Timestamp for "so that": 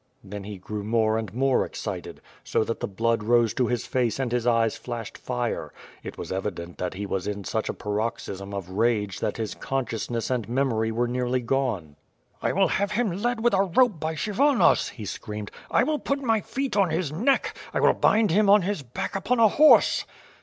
2.43-2.79